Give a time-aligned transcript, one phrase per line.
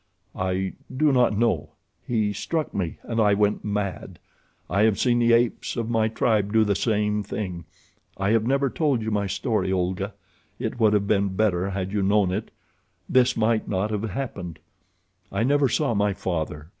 [0.35, 1.73] "I do not know.
[2.07, 4.17] He struck me, and I went mad.
[4.67, 7.65] I have seen the apes of my tribe do the same thing.
[8.17, 10.15] I have never told you my story, Olga.
[10.57, 14.57] It would have been better had you known it—this might not have happened.
[15.31, 16.69] I never saw my father.